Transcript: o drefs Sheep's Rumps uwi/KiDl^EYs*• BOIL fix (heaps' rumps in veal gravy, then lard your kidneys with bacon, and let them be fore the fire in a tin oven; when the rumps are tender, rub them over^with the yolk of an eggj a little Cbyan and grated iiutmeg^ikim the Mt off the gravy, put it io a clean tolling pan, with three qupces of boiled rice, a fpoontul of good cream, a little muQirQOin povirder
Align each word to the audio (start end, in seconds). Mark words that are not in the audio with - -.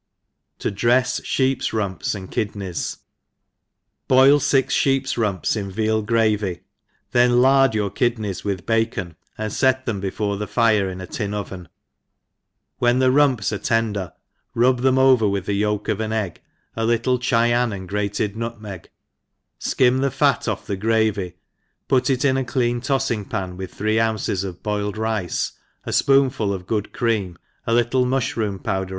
o 0.65 0.69
drefs 0.71 1.23
Sheep's 1.23 1.73
Rumps 1.73 2.15
uwi/KiDl^EYs*• 2.15 2.57
BOIL 4.07 4.39
fix 4.39 4.73
(heaps' 4.83 5.15
rumps 5.15 5.55
in 5.55 5.69
veal 5.69 6.01
gravy, 6.01 6.61
then 7.11 7.39
lard 7.39 7.75
your 7.75 7.91
kidneys 7.91 8.43
with 8.43 8.65
bacon, 8.65 9.15
and 9.37 9.55
let 9.61 9.85
them 9.85 9.99
be 9.99 10.09
fore 10.09 10.37
the 10.37 10.47
fire 10.47 10.89
in 10.89 11.01
a 11.01 11.05
tin 11.05 11.35
oven; 11.35 11.69
when 12.79 12.97
the 12.97 13.11
rumps 13.11 13.53
are 13.53 13.59
tender, 13.59 14.11
rub 14.55 14.79
them 14.81 14.95
over^with 14.95 15.45
the 15.45 15.53
yolk 15.53 15.87
of 15.87 15.99
an 15.99 16.09
eggj 16.09 16.37
a 16.75 16.83
little 16.83 17.19
Cbyan 17.19 17.71
and 17.71 17.87
grated 17.87 18.33
iiutmeg^ikim 18.33 20.01
the 20.01 20.15
Mt 20.25 20.47
off 20.47 20.65
the 20.65 20.77
gravy, 20.77 21.35
put 21.87 22.09
it 22.09 22.25
io 22.25 22.37
a 22.37 22.43
clean 22.43 22.81
tolling 22.81 23.25
pan, 23.29 23.55
with 23.55 23.71
three 23.71 23.97
qupces 23.97 24.43
of 24.43 24.63
boiled 24.63 24.97
rice, 24.97 25.51
a 25.85 25.91
fpoontul 25.91 26.55
of 26.55 26.65
good 26.65 26.91
cream, 26.91 27.37
a 27.67 27.71
little 27.75 28.07
muQirQOin 28.07 28.61
povirder 28.63 28.89